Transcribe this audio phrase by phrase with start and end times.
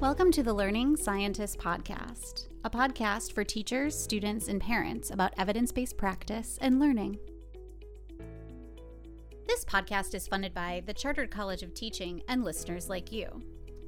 [0.00, 5.72] Welcome to the Learning Scientist Podcast, a podcast for teachers, students, and parents about evidence
[5.72, 7.18] based practice and learning.
[9.46, 13.42] This podcast is funded by the Chartered College of Teaching and listeners like you.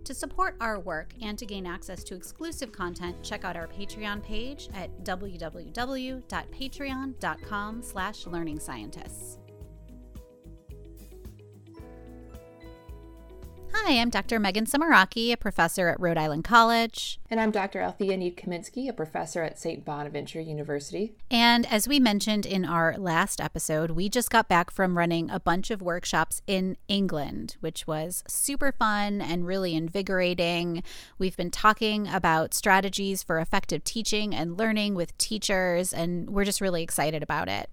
[0.05, 4.23] To support our work and to gain access to exclusive content, check out our Patreon
[4.23, 7.83] page at www.patreon.com
[13.89, 14.39] Hi, I'm Dr.
[14.39, 17.19] Megan Sumeracki, a professor at Rhode Island College.
[17.31, 17.81] And I'm Dr.
[17.81, 19.83] Althea Need Kaminske, a professor at St.
[19.83, 21.15] Bonaventure University.
[21.31, 25.41] And as we mentioned in our last episode, we just got back from running a
[25.41, 30.83] bunch of workshops in England, which was super fun and really invigorating.
[31.19, 36.61] We've been talking about strategies for effective teaching and learning with teachers, and we're just
[36.61, 37.71] really excited about it.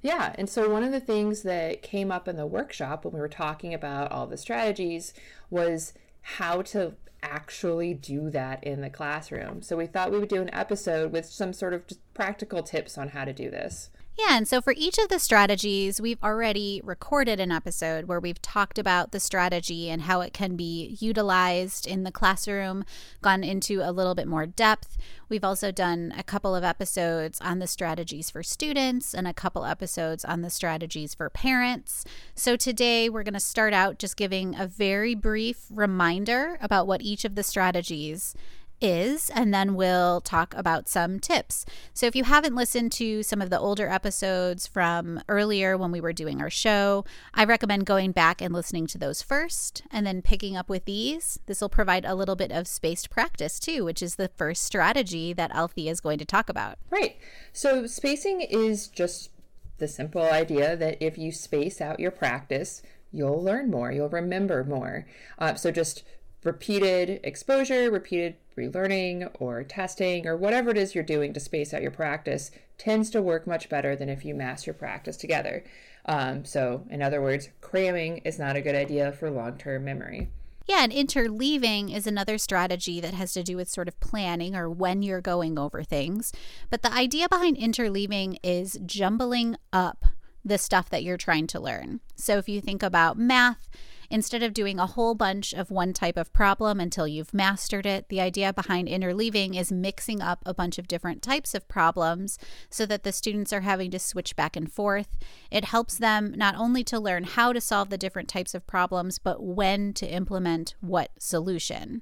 [0.00, 0.32] Yeah.
[0.36, 3.28] And so one of the things that came up in the workshop when we were
[3.28, 5.12] talking about all the strategies
[5.50, 9.60] was how to actually do that in the classroom.
[9.62, 11.82] So we thought we would do an episode with some sort of
[12.14, 13.90] practical tips on how to do this.
[14.18, 18.42] Yeah, and so for each of the strategies, we've already recorded an episode where we've
[18.42, 22.84] talked about the strategy and how it can be utilized in the classroom,
[23.22, 24.98] gone into a little bit more depth.
[25.28, 29.64] We've also done a couple of episodes on the strategies for students and a couple
[29.64, 32.04] episodes on the strategies for parents.
[32.34, 37.02] So today we're going to start out just giving a very brief reminder about what
[37.02, 38.34] each of the strategies
[38.80, 41.64] is, and then we'll talk about some tips.
[41.94, 46.00] So, if you haven't listened to some of the older episodes from earlier when we
[46.00, 47.04] were doing our show,
[47.34, 51.38] I recommend going back and listening to those first and then picking up with these.
[51.46, 55.32] This will provide a little bit of spaced practice too, which is the first strategy
[55.32, 56.78] that Althea is going to talk about.
[56.90, 57.16] Right.
[57.52, 59.30] So, spacing is just
[59.78, 62.82] the simple idea that if you space out your practice,
[63.12, 65.06] you'll learn more, you'll remember more.
[65.38, 66.04] Uh, so, just
[66.44, 71.82] repeated exposure, repeated relearning or testing or whatever it is you're doing to space out
[71.82, 75.64] your practice tends to work much better than if you mass your practice together.
[76.06, 80.28] Um, so, in other words, cramming is not a good idea for long term memory.
[80.66, 84.68] Yeah, and interleaving is another strategy that has to do with sort of planning or
[84.68, 86.30] when you're going over things.
[86.68, 90.04] But the idea behind interleaving is jumbling up
[90.44, 92.00] the stuff that you're trying to learn.
[92.16, 93.68] So if you think about math,
[94.10, 98.08] Instead of doing a whole bunch of one type of problem until you've mastered it,
[98.08, 102.38] the idea behind interleaving is mixing up a bunch of different types of problems
[102.70, 105.18] so that the students are having to switch back and forth.
[105.50, 109.18] It helps them not only to learn how to solve the different types of problems,
[109.18, 112.00] but when to implement what solution.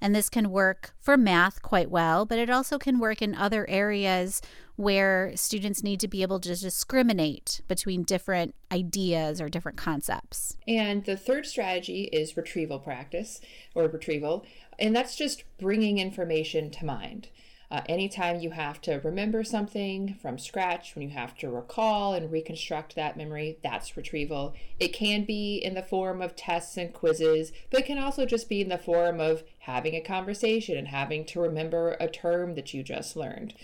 [0.00, 3.68] And this can work for math quite well, but it also can work in other
[3.68, 4.42] areas
[4.76, 10.56] where students need to be able to discriminate between different ideas or different concepts.
[10.66, 13.40] And the third strategy is retrieval practice
[13.74, 14.44] or retrieval,
[14.78, 17.28] and that's just bringing information to mind.
[17.70, 22.30] Uh, anytime you have to remember something from scratch, when you have to recall and
[22.30, 24.54] reconstruct that memory, that's retrieval.
[24.78, 28.48] It can be in the form of tests and quizzes, but it can also just
[28.48, 32.74] be in the form of having a conversation and having to remember a term that
[32.74, 33.54] you just learned.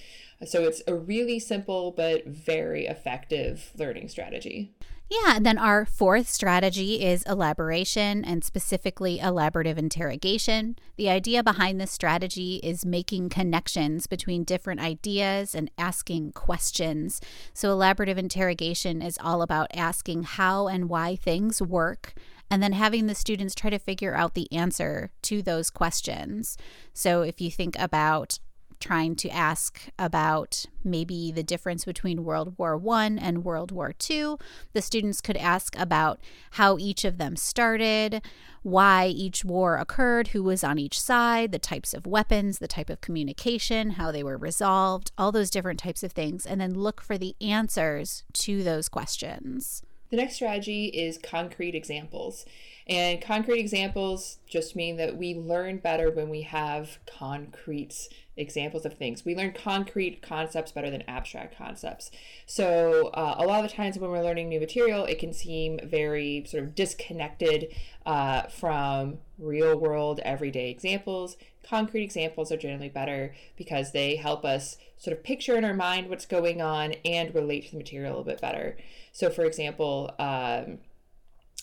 [0.47, 4.73] So it's a really simple but very effective learning strategy.
[5.11, 10.77] Yeah, and then our fourth strategy is elaboration and specifically elaborative interrogation.
[10.97, 17.21] The idea behind this strategy is making connections between different ideas and asking questions.
[17.53, 22.15] So, elaborative interrogation is all about asking how and why things work
[22.51, 26.57] and then having the students try to figure out the answer to those questions.
[26.93, 28.39] So, if you think about
[28.81, 34.39] trying to ask about maybe the difference between World War One and World War Two.
[34.73, 36.19] The students could ask about
[36.53, 38.23] how each of them started,
[38.63, 42.91] why each war occurred, who was on each side, the types of weapons, the type
[42.91, 47.03] of communication, how they were resolved, all those different types of things, and then look
[47.03, 49.83] for the answers to those questions.
[50.11, 52.45] The next strategy is concrete examples.
[52.87, 58.95] And concrete examples just mean that we learn better when we have concrete examples of
[58.95, 59.25] things.
[59.25, 62.11] We learn concrete concepts better than abstract concepts.
[62.47, 65.79] So, uh, a lot of the times when we're learning new material, it can seem
[65.85, 67.73] very sort of disconnected
[68.05, 71.37] uh, from real world, everyday examples.
[71.71, 76.11] Concrete examples are generally better because they help us sort of picture in our mind
[76.11, 78.77] what's going on and relate to the material a little bit better.
[79.13, 80.79] So, for example, um,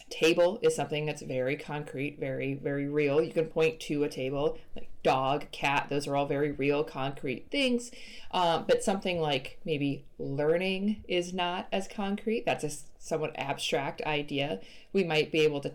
[0.10, 3.22] table is something that's very concrete, very, very real.
[3.22, 7.52] You can point to a table, like dog, cat, those are all very real, concrete
[7.52, 7.92] things.
[8.32, 12.46] Um, but something like maybe learning is not as concrete.
[12.46, 14.62] That's a somewhat abstract idea.
[14.94, 15.74] We might be able to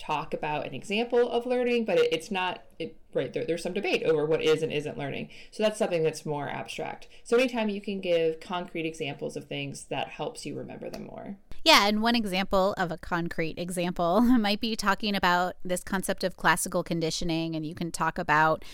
[0.00, 3.74] talk about an example of learning, but it, it's not, it, right, there, there's some
[3.74, 5.28] debate over what is and isn't learning.
[5.50, 7.06] So that's something that's more abstract.
[7.22, 11.36] So anytime you can give concrete examples of things, that helps you remember them more.
[11.62, 16.36] Yeah, and one example of a concrete example might be talking about this concept of
[16.36, 18.64] classical conditioning, and you can talk about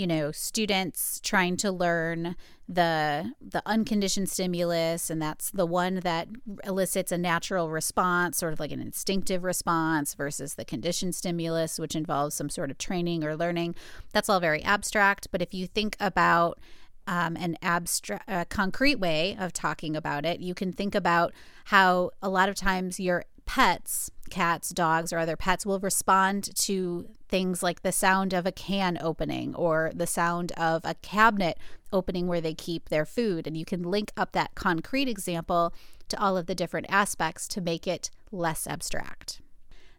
[0.00, 2.34] you know students trying to learn
[2.66, 6.26] the the unconditioned stimulus and that's the one that
[6.64, 11.94] elicits a natural response sort of like an instinctive response versus the conditioned stimulus which
[11.94, 13.74] involves some sort of training or learning.
[14.14, 16.58] That's all very abstract but if you think about
[17.06, 22.12] um, an abstract, uh, concrete way of talking about it, you can think about how
[22.22, 27.62] a lot of times your pets, cats, dogs, or other pets will respond to things
[27.62, 31.58] like the sound of a can opening or the sound of a cabinet
[31.92, 33.46] opening where they keep their food.
[33.46, 35.74] And you can link up that concrete example
[36.08, 39.40] to all of the different aspects to make it less abstract.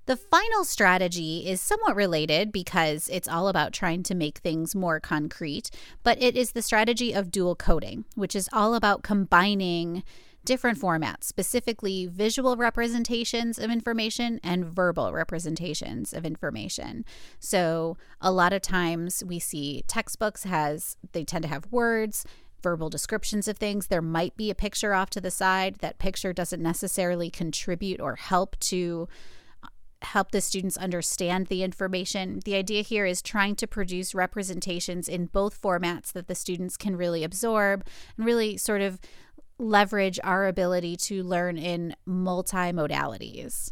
[0.08, 5.00] The final strategy is somewhat related because it's all about trying to make things more
[5.00, 5.70] concrete,
[6.04, 10.04] but it is the strategy of dual coding, which is all about combining
[10.46, 17.06] different formats, specifically visual representations of information and verbal representations of information.
[17.40, 22.26] So, a lot of times we see textbooks has they tend to have words,
[22.62, 23.88] verbal descriptions of things.
[23.88, 25.76] There might be a picture off to the side.
[25.78, 29.08] That picture doesn't necessarily contribute or help to
[30.04, 32.40] help the students understand the information.
[32.44, 36.96] The idea here is trying to produce representations in both formats that the students can
[36.96, 37.86] really absorb
[38.18, 39.00] and really sort of
[39.62, 43.72] leverage our ability to learn in multimodalities.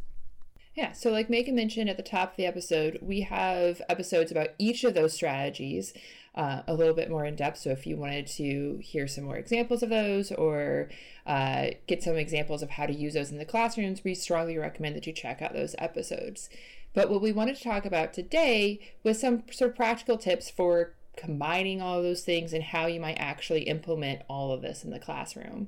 [0.76, 4.50] Yeah, so like Megan mentioned at the top of the episode, we have episodes about
[4.60, 5.94] each of those strategies
[6.36, 7.58] uh, a little bit more in depth.
[7.58, 10.90] So if you wanted to hear some more examples of those or
[11.26, 14.96] uh, get some examples of how to use those in the classrooms, we strongly recommend
[14.96, 16.50] that you check out those episodes.
[16.94, 20.94] But what we wanted to talk about today was some sort of practical tips for
[21.18, 24.92] combining all of those things and how you might actually implement all of this in
[24.92, 25.68] the classroom.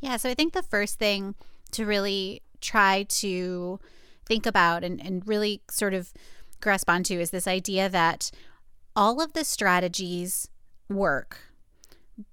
[0.00, 1.34] Yeah, so I think the first thing
[1.72, 3.80] to really try to
[4.24, 6.12] think about and, and really sort of
[6.60, 8.30] grasp onto is this idea that
[8.94, 10.48] all of the strategies
[10.88, 11.38] work,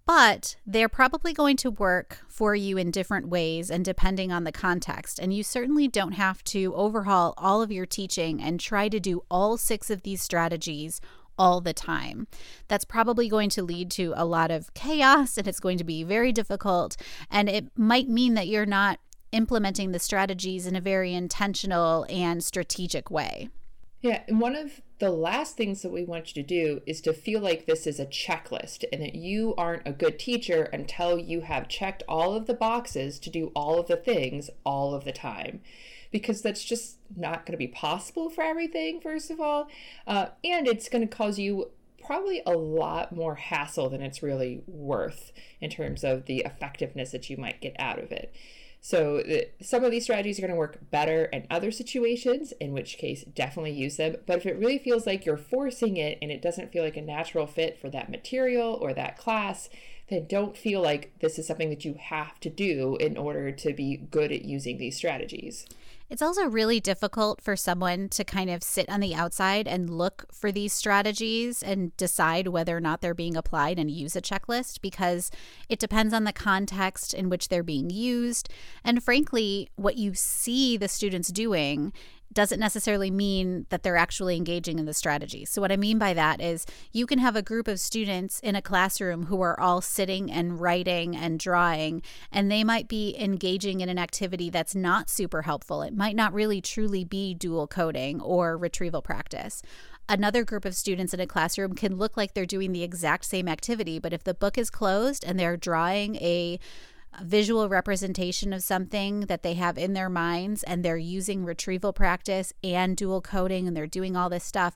[0.05, 4.51] but they're probably going to work for you in different ways and depending on the
[4.51, 5.19] context.
[5.19, 9.23] And you certainly don't have to overhaul all of your teaching and try to do
[9.29, 11.01] all six of these strategies
[11.43, 12.25] all the time.
[12.69, 16.01] That's probably going to lead to a lot of chaos and it's going to be
[16.01, 16.95] very difficult.
[17.29, 18.97] And it might mean that you're not
[19.33, 23.49] implementing the strategies in a very intentional and strategic way.
[23.99, 27.11] Yeah, and one of the last things that we want you to do is to
[27.11, 31.41] feel like this is a checklist and that you aren't a good teacher until you
[31.41, 35.11] have checked all of the boxes to do all of the things all of the
[35.11, 35.59] time
[36.13, 39.67] because that's just not going to be possible for everything, first of all.
[40.07, 41.71] Uh, and it's going to cause you
[42.05, 47.29] probably a lot more hassle than it's really worth in terms of the effectiveness that
[47.29, 48.33] you might get out of it.
[48.79, 49.23] So,
[49.61, 53.23] some of these strategies are going to work better in other situations, in which case,
[53.23, 54.17] definitely use them.
[54.27, 57.01] But if it really feels like you're forcing it and it doesn't feel like a
[57.01, 59.69] natural fit for that material or that class,
[60.09, 63.73] then don't feel like this is something that you have to do in order to
[63.73, 65.65] be good at using these strategies.
[66.09, 70.25] It's also really difficult for someone to kind of sit on the outside and look
[70.31, 74.81] for these strategies and decide whether or not they're being applied and use a checklist
[74.81, 75.31] because
[75.69, 78.49] it depends on the context in which they're being used.
[78.83, 81.93] And frankly, what you see the students doing
[82.33, 85.45] doesn't necessarily mean that they're actually engaging in the strategy.
[85.45, 88.55] So, what I mean by that is you can have a group of students in
[88.55, 93.81] a classroom who are all sitting and writing and drawing, and they might be engaging
[93.81, 95.81] in an activity that's not super helpful.
[95.81, 99.61] It might not really truly be dual coding or retrieval practice.
[100.09, 103.47] Another group of students in a classroom can look like they're doing the exact same
[103.47, 106.59] activity, but if the book is closed and they're drawing a
[107.21, 112.53] visual representation of something that they have in their minds and they're using retrieval practice
[112.63, 114.75] and dual coding and they're doing all this stuff,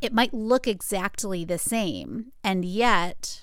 [0.00, 2.32] it might look exactly the same.
[2.44, 3.42] And yet,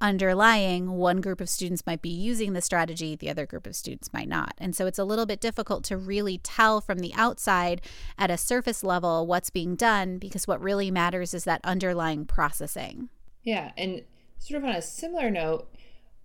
[0.00, 4.12] underlying, one group of students might be using the strategy, the other group of students
[4.12, 4.54] might not.
[4.58, 7.80] And so it's a little bit difficult to really tell from the outside
[8.18, 13.08] at a surface level what's being done because what really matters is that underlying processing.
[13.42, 13.72] Yeah.
[13.76, 14.02] And
[14.38, 15.74] sort of on a similar note,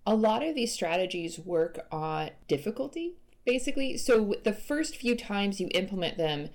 [0.06, 3.14] a lot of these strategies work on difficulty,
[3.44, 3.96] basically.
[3.96, 6.48] So the first few times you implement them,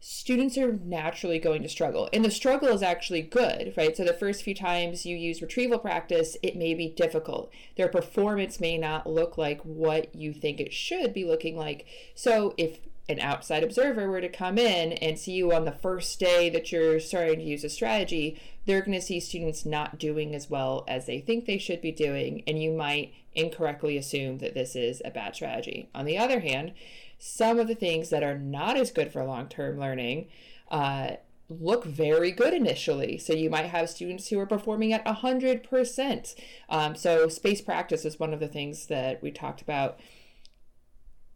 [0.00, 2.08] students are naturally going to struggle.
[2.12, 3.96] And the struggle is actually good, right?
[3.96, 7.52] So the first few times you use retrieval practice, it may be difficult.
[7.76, 11.86] Their performance may not look like what you think it should be looking like.
[12.14, 12.80] So if
[13.10, 16.70] an outside observer were to come in and see you on the first day that
[16.72, 20.84] you're starting to use a strategy, they're going to see students not doing as well
[20.88, 25.02] as they think they should be doing, and you might incorrectly assume that this is
[25.04, 25.88] a bad strategy.
[25.94, 26.72] On the other hand,
[27.18, 30.28] some of the things that are not as good for long term learning.
[30.70, 31.16] Uh,
[31.50, 33.18] look very good initially.
[33.18, 36.34] So you might have students who are performing at 100%.
[36.68, 39.98] Um, so space practice is one of the things that we talked about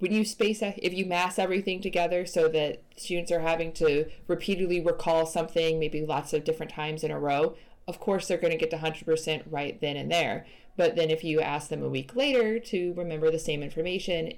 [0.04, 4.78] when you space if you mass everything together so that students are having to repeatedly
[4.78, 7.56] recall something maybe lots of different times in a row?
[7.88, 10.44] Of course they're going to get to 100% right then and there.
[10.76, 14.34] But then if you ask them a week later to remember the same information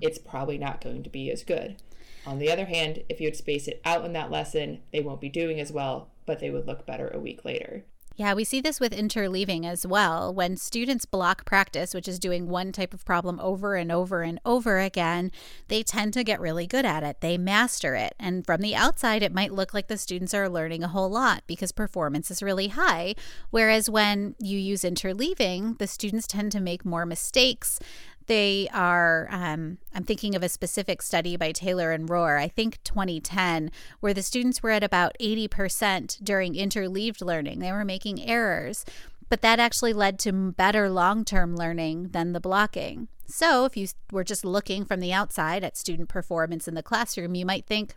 [0.00, 1.82] it's probably not going to be as good.
[2.24, 5.20] On the other hand if you would space it out in that lesson they won't
[5.20, 7.84] be doing as well but they would look better a week later
[8.18, 10.34] yeah, we see this with interleaving as well.
[10.34, 14.40] When students block practice, which is doing one type of problem over and over and
[14.44, 15.30] over again,
[15.68, 17.20] they tend to get really good at it.
[17.20, 18.16] They master it.
[18.18, 21.44] And from the outside, it might look like the students are learning a whole lot
[21.46, 23.14] because performance is really high.
[23.50, 27.78] Whereas when you use interleaving, the students tend to make more mistakes
[28.28, 32.82] they are um, i'm thinking of a specific study by taylor and rohrer i think
[32.84, 33.70] 2010
[34.00, 37.58] where the students were at about 80% during interleaved learning.
[37.58, 38.84] They were making errors
[39.28, 43.08] but that actually led to better long-term learning than the blocking.
[43.26, 47.34] So if you were just looking from the outside at student performance in the classroom
[47.34, 47.94] you might think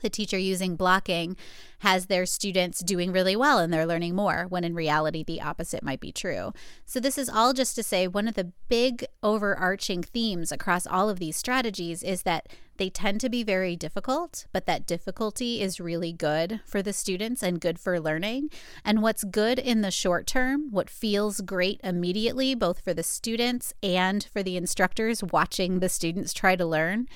[0.00, 1.36] the teacher using blocking
[1.80, 5.82] has their students doing really well and they're learning more, when in reality, the opposite
[5.82, 6.52] might be true.
[6.84, 11.08] So, this is all just to say one of the big overarching themes across all
[11.08, 12.48] of these strategies is that
[12.80, 17.42] they tend to be very difficult, but that difficulty is really good for the students
[17.42, 18.48] and good for learning.
[18.84, 23.74] And what's good in the short term, what feels great immediately, both for the students
[23.82, 27.06] and for the instructors watching the students try to learn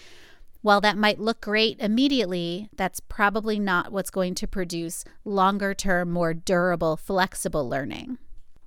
[0.64, 6.10] while that might look great immediately, that's probably not what's going to produce longer term,
[6.10, 8.16] more durable, flexible learning.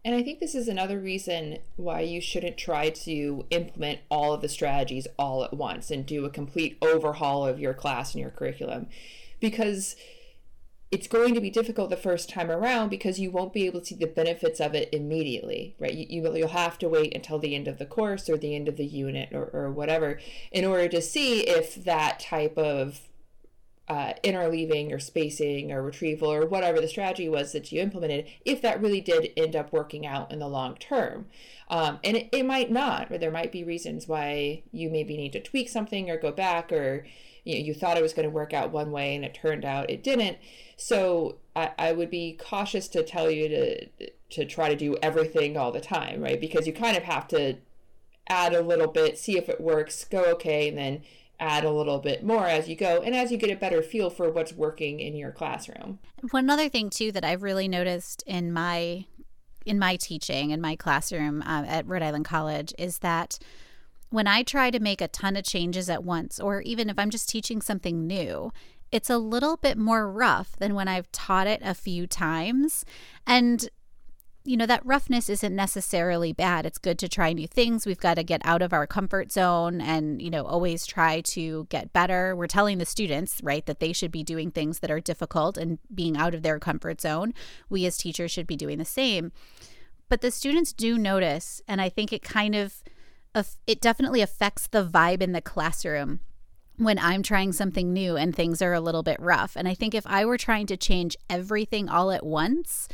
[0.05, 4.43] And I think this is another reason why you shouldn't try to implement all of
[4.43, 8.29] the strategies all at once and do a complete overhaul of your class and your
[8.29, 8.89] curriculum.
[9.39, 9.95] Because
[10.89, 13.87] it's going to be difficult the first time around because you won't be able to
[13.87, 15.93] see the benefits of it immediately, right?
[15.93, 18.69] You, you, will have to wait until the end of the course or the end
[18.69, 20.19] of the unit or, or whatever
[20.51, 23.01] in order to see if that type of
[23.89, 28.61] uh, interleaving or spacing or retrieval or whatever the strategy was that you implemented, if
[28.61, 31.25] that really did end up working out in the long term.
[31.69, 35.33] Um, and it, it might not, or there might be reasons why you maybe need
[35.33, 37.05] to tweak something or go back or
[37.47, 39.63] you know, you thought it was going to work out one way and it turned
[39.63, 40.37] out it didn't.
[40.75, 43.87] So I, I would be cautious to tell you to
[44.29, 46.39] to try to do everything all the time, right?
[46.39, 47.55] Because you kind of have to
[48.27, 51.01] add a little bit, see if it works, go okay, and then
[51.39, 54.09] add a little bit more as you go and as you get a better feel
[54.09, 55.99] for what's working in your classroom.
[56.31, 59.05] One other thing too that I've really noticed in my
[59.65, 63.39] in my teaching in my classroom uh, at Rhode Island College is that
[64.09, 67.09] when I try to make a ton of changes at once, or even if I'm
[67.09, 68.51] just teaching something new,
[68.91, 72.85] it's a little bit more rough than when I've taught it a few times.
[73.25, 73.69] And
[74.47, 76.65] you know, that roughness isn't necessarily bad.
[76.65, 77.85] It's good to try new things.
[77.85, 81.67] We've got to get out of our comfort zone and, you know, always try to
[81.69, 82.33] get better.
[82.33, 85.79] We're telling the students, right, that they should be doing things that are difficult and
[85.93, 87.33] being out of their comfort zone.
[87.69, 89.33] We as teachers should be doing the same.
[90.07, 92.81] But the students do notice, and I think it kind of
[93.65, 96.19] it definitely affects the vibe in the classroom
[96.77, 99.55] when I'm trying something new and things are a little bit rough.
[99.55, 102.87] And I think if I were trying to change everything all at once,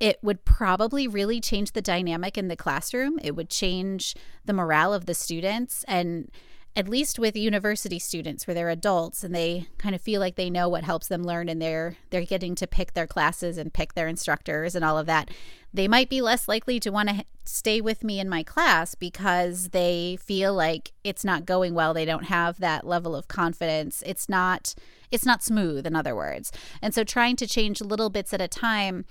[0.00, 3.18] it would probably really change the dynamic in the classroom.
[3.22, 5.84] It would change the morale of the students.
[5.88, 6.30] And
[6.76, 10.50] at least with university students where they're adults and they kind of feel like they
[10.50, 13.94] know what helps them learn and they're they're getting to pick their classes and pick
[13.94, 15.30] their instructors and all of that
[15.74, 19.70] they might be less likely to want to stay with me in my class because
[19.70, 24.28] they feel like it's not going well they don't have that level of confidence it's
[24.28, 24.74] not
[25.14, 26.50] it's not smooth in other words.
[26.82, 29.04] And so trying to change little bits at a time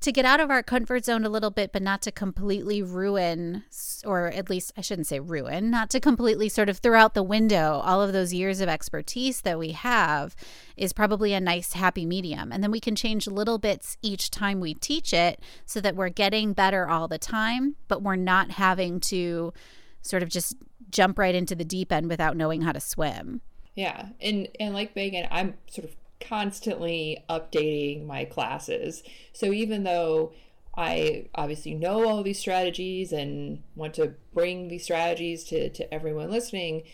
[0.00, 3.64] to get out of our comfort zone a little bit, but not to completely ruin,
[4.04, 7.22] or at least I shouldn't say ruin, not to completely sort of throw out the
[7.22, 10.34] window all of those years of expertise that we have
[10.76, 12.50] is probably a nice happy medium.
[12.50, 16.08] And then we can change little bits each time we teach it so that we're
[16.08, 19.52] getting better all the time, but we're not having to
[20.00, 20.56] sort of just
[20.90, 23.42] jump right into the deep end without knowing how to swim.
[23.74, 24.08] Yeah.
[24.20, 29.02] And and like Megan, I'm sort of constantly updating my classes.
[29.32, 30.32] So even though
[30.76, 36.30] I obviously know all these strategies and want to bring these strategies to, to everyone
[36.30, 36.84] listening,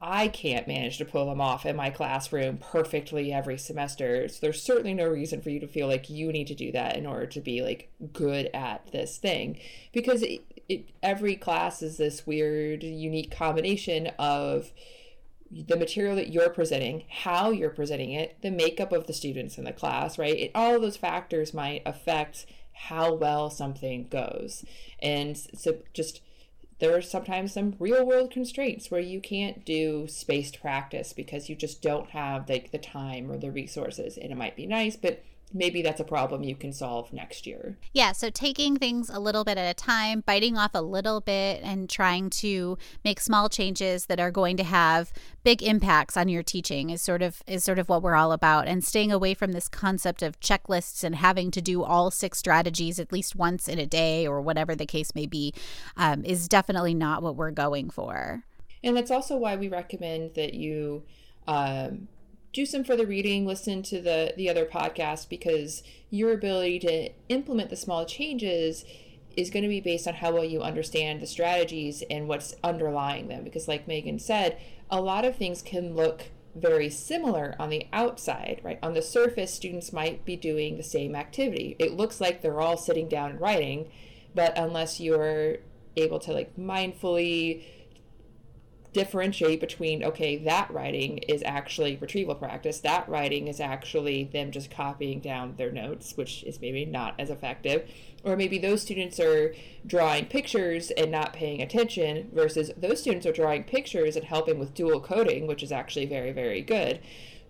[0.00, 4.28] I can't manage to pull them off in my classroom perfectly every semester.
[4.28, 6.96] So there's certainly no reason for you to feel like you need to do that
[6.96, 9.60] in order to be like good at this thing
[9.92, 14.72] because it, it, every class is this weird, unique combination of
[15.52, 19.64] the material that you're presenting, how you're presenting it, the makeup of the students in
[19.64, 20.38] the class, right?
[20.38, 24.64] It, all those factors might affect how well something goes.
[25.00, 26.22] And so just
[26.78, 31.54] there are sometimes some real world constraints where you can't do spaced practice because you
[31.54, 35.22] just don't have like the time or the resources and it might be nice but
[35.54, 37.76] maybe that's a problem you can solve next year.
[37.92, 41.60] Yeah, so taking things a little bit at a time, biting off a little bit
[41.62, 45.12] and trying to make small changes that are going to have
[45.44, 48.66] big impacts on your teaching is sort of is sort of what we're all about
[48.66, 52.98] and staying away from this concept of checklists and having to do all six strategies
[52.98, 55.52] at least once in a day or whatever the case may be
[55.96, 58.44] um, is definitely not what we're going for.
[58.84, 61.04] And that's also why we recommend that you
[61.46, 62.08] um,
[62.52, 67.70] do some further reading, listen to the the other podcast because your ability to implement
[67.70, 68.84] the small changes
[69.36, 73.28] is going to be based on how well you understand the strategies and what's underlying
[73.28, 74.58] them because like Megan said,
[74.90, 78.78] a lot of things can look very similar on the outside, right?
[78.82, 81.76] On the surface, students might be doing the same activity.
[81.78, 83.90] It looks like they're all sitting down and writing,
[84.34, 85.56] but unless you're
[85.96, 87.64] able to like mindfully
[88.92, 94.70] differentiate between okay that writing is actually retrieval practice that writing is actually them just
[94.70, 97.88] copying down their notes which is maybe not as effective.
[98.24, 99.52] Or maybe those students are
[99.84, 104.74] drawing pictures and not paying attention versus those students are drawing pictures and helping with
[104.74, 107.00] dual coding which is actually very very good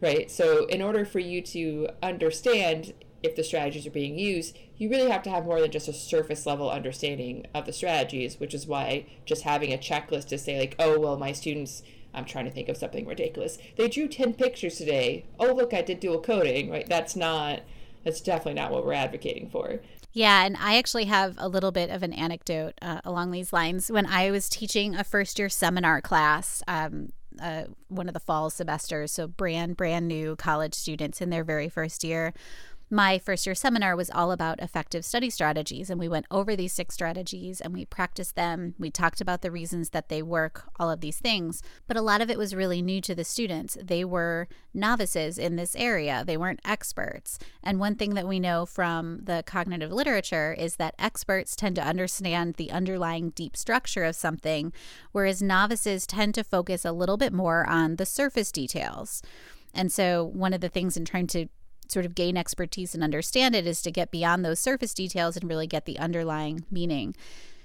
[0.02, 0.30] right?
[0.30, 2.92] So in order for you to understand
[3.22, 5.92] if the strategies are being used, you really have to have more than just a
[5.92, 10.58] surface level understanding of the strategies, which is why just having a checklist to say,
[10.58, 13.58] like, oh, well, my students, I'm trying to think of something ridiculous.
[13.76, 15.24] They drew 10 pictures today.
[15.38, 16.88] Oh, look, I did dual coding, right?
[16.88, 17.60] That's not,
[18.04, 19.80] that's definitely not what we're advocating for.
[20.12, 23.90] Yeah, and I actually have a little bit of an anecdote uh, along these lines.
[23.90, 28.50] When I was teaching a first year seminar class, um, uh, one of the fall
[28.50, 32.34] semesters, so brand brand new college students in their very first year
[32.92, 35.88] my first year seminar was all about effective study strategies.
[35.88, 38.74] And we went over these six strategies and we practiced them.
[38.78, 41.62] We talked about the reasons that they work, all of these things.
[41.88, 43.78] But a lot of it was really new to the students.
[43.82, 47.38] They were novices in this area, they weren't experts.
[47.62, 51.82] And one thing that we know from the cognitive literature is that experts tend to
[51.82, 54.70] understand the underlying deep structure of something,
[55.12, 59.22] whereas novices tend to focus a little bit more on the surface details.
[59.74, 61.48] And so, one of the things in trying to
[61.92, 65.48] sort of gain expertise and understand it is to get beyond those surface details and
[65.48, 67.14] really get the underlying meaning.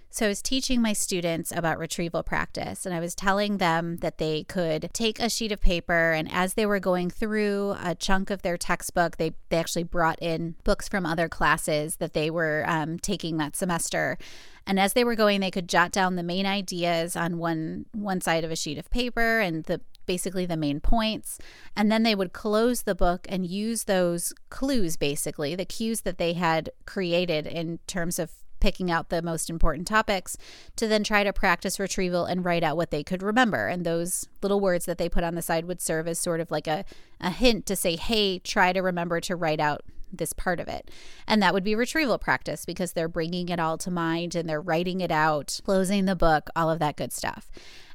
[0.09, 4.17] So I was teaching my students about retrieval practice, and I was telling them that
[4.17, 8.29] they could take a sheet of paper, and as they were going through a chunk
[8.29, 12.63] of their textbook, they, they actually brought in books from other classes that they were
[12.67, 14.17] um, taking that semester.
[14.65, 18.21] And as they were going, they could jot down the main ideas on one one
[18.21, 21.37] side of a sheet of paper and the basically the main points.
[21.75, 26.17] And then they would close the book and use those clues, basically, the cues that
[26.17, 30.35] they had created in terms of picking out the most important topics
[30.75, 33.67] to then try to practice retrieval and write out what they could remember.
[33.67, 36.49] And those little words that they put on the side would serve as sort of
[36.49, 36.83] like a,
[37.21, 40.89] a hint to say, hey, try to remember to write out this part of it.
[41.27, 44.61] And that would be retrieval practice because they're bringing it all to mind and they're
[44.61, 47.49] writing it out, closing the book, all of that good stuff.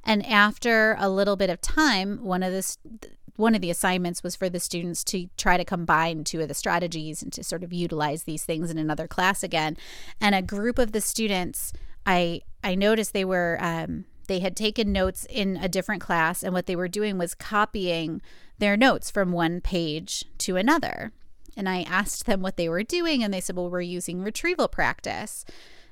[0.05, 2.77] And after a little bit of time, one of the
[3.37, 6.55] one of the assignments was for the students to try to combine two of the
[6.55, 9.77] strategies and to sort of utilize these things in another class again.
[10.21, 11.73] And a group of the students,
[12.07, 16.53] I I noticed they were um, they had taken notes in a different class, and
[16.53, 18.21] what they were doing was copying
[18.59, 21.13] their notes from one page to another.
[21.57, 24.69] And I asked them what they were doing, and they said, Well, we're using retrieval
[24.69, 25.45] practice.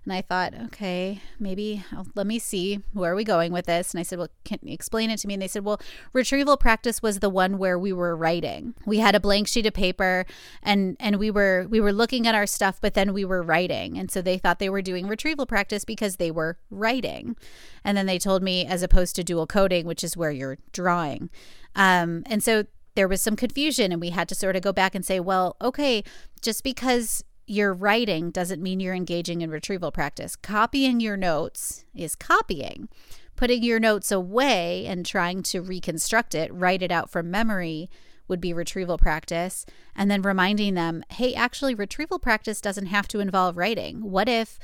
[0.05, 3.93] And I thought, okay, maybe I'll, let me see where are we going with this.
[3.93, 5.35] And I said, well, can you explain it to me?
[5.35, 5.79] And they said, well,
[6.15, 8.75] retrieval practice was the one where we were writing.
[8.87, 10.25] We had a blank sheet of paper,
[10.63, 13.99] and and we were we were looking at our stuff, but then we were writing.
[13.99, 17.37] And so they thought they were doing retrieval practice because they were writing.
[17.85, 21.29] And then they told me, as opposed to dual coding, which is where you're drawing.
[21.77, 22.65] Um, and so
[22.95, 25.57] there was some confusion and we had to sort of go back and say well
[25.61, 26.03] okay
[26.41, 30.37] just because you're writing doesn't mean you're engaging in retrieval practice.
[30.37, 32.89] Copying your notes is copying.
[33.35, 37.91] Putting your notes away and trying to reconstruct it write it out from memory
[38.29, 39.67] would be retrieval practice.
[39.97, 44.09] And then reminding them hey actually retrieval practice doesn't have to involve writing.
[44.11, 44.61] What if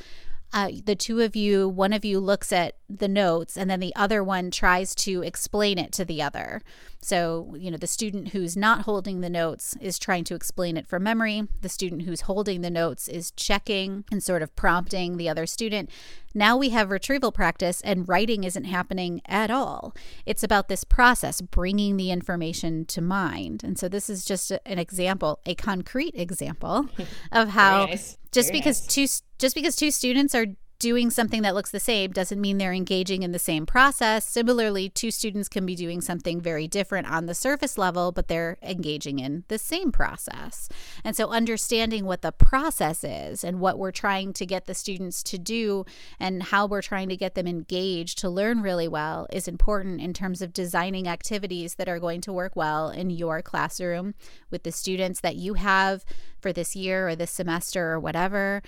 [0.53, 3.95] uh, the two of you, one of you looks at the notes and then the
[3.97, 6.63] other one tries to explain it to the other.
[7.03, 10.87] So, you know, the student who's not holding the notes is trying to explain it
[10.87, 11.47] from memory.
[11.61, 15.91] The student who's holding the notes is checking and sort of prompting the other student.
[16.35, 19.95] Now we have retrieval practice and writing isn't happening at all.
[20.27, 23.63] It's about this process, bringing the information to mind.
[23.65, 26.89] And so this is just an example, a concrete example
[27.33, 28.19] of how nice.
[28.33, 28.95] just Very because nice.
[28.95, 29.07] two
[29.39, 30.47] just because two students are
[30.79, 34.29] doing something that looks the same doesn't mean they're engaging in the same process.
[34.29, 38.59] Similarly, two students can be doing something very different on the surface level, but they're
[38.63, 40.69] engaging in the same process.
[41.03, 45.23] And so, understanding what the process is and what we're trying to get the students
[45.25, 45.85] to do
[46.21, 50.13] and how we're trying to get them engaged to learn really well is important in
[50.13, 54.15] terms of designing activities that are going to work well in your classroom
[54.51, 56.05] with the students that you have
[56.41, 58.63] for this year or this semester or whatever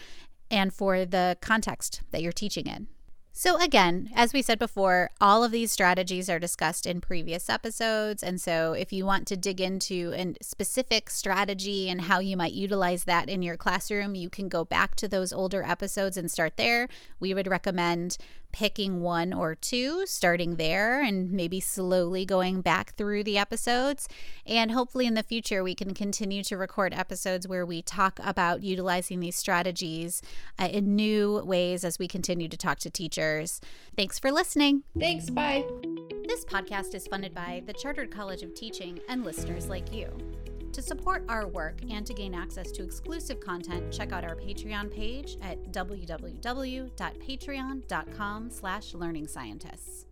[0.51, 2.89] and for the context that you're teaching in.
[3.41, 8.21] So, again, as we said before, all of these strategies are discussed in previous episodes.
[8.21, 12.53] And so, if you want to dig into a specific strategy and how you might
[12.53, 16.57] utilize that in your classroom, you can go back to those older episodes and start
[16.57, 16.89] there.
[17.21, 18.19] We would recommend
[18.53, 24.09] picking one or two, starting there, and maybe slowly going back through the episodes.
[24.47, 28.63] And hopefully, in the future, we can continue to record episodes where we talk about
[28.63, 30.23] utilizing these strategies
[30.59, 33.61] uh, in new ways as we continue to talk to teachers.
[33.97, 34.83] Thanks for listening.
[34.99, 35.31] Thanks.
[35.31, 35.65] Bye.
[36.27, 40.11] This podcast is funded by the Chartered College of Teaching and listeners like you.
[40.73, 44.93] To support our work and to gain access to exclusive content, check out our Patreon
[44.93, 50.08] page at www.patreon.com slash learning scientists.